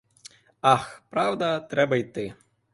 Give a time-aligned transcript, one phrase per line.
[0.61, 2.33] Ах, правда; треба йти!